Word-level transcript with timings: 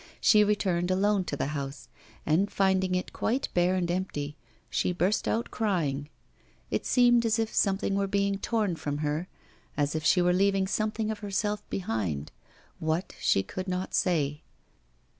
She 0.19 0.43
returned 0.43 0.89
alone 0.89 1.25
to 1.25 1.37
the 1.37 1.45
house; 1.53 1.87
and 2.25 2.49
finding 2.51 2.95
it 2.95 3.13
quite 3.13 3.49
bare 3.53 3.75
and 3.75 3.91
empty, 3.91 4.35
she 4.67 4.93
burst 4.93 5.27
out 5.27 5.51
crying. 5.51 6.09
It 6.71 6.87
seemed 6.87 7.23
as 7.23 7.37
if 7.37 7.53
something 7.53 7.93
were 7.93 8.07
being 8.07 8.39
torn 8.39 8.77
from 8.77 8.97
her, 9.05 9.27
as 9.77 9.93
if 9.93 10.03
she 10.03 10.19
were 10.19 10.33
leaving 10.33 10.65
something 10.65 11.11
of 11.11 11.19
herself 11.19 11.69
behind 11.69 12.31
what, 12.79 13.13
she 13.19 13.43
could 13.43 13.67
not 13.67 13.93
say. 13.93 14.41